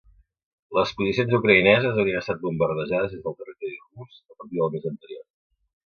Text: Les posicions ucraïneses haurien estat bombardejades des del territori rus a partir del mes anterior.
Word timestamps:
Les 0.77 0.93
posicions 1.01 1.35
ucraïneses 1.39 1.85
haurien 2.03 2.19
estat 2.21 2.41
bombardejades 2.47 3.15
des 3.17 3.21
del 3.27 3.39
territori 3.43 3.77
rus 3.83 4.19
a 4.33 4.39
partir 4.41 4.63
del 4.63 4.75
mes 4.79 4.89
anterior. 4.93 5.27